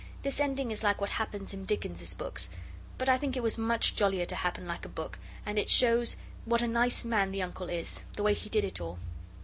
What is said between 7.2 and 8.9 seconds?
the Uncle is, the way he did it